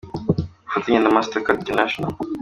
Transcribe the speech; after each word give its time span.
ku 0.59 0.63
bufatanye 0.65 0.99
na 1.01 1.13
Master 1.15 1.41
Card 1.45 1.59
International. 1.63 2.11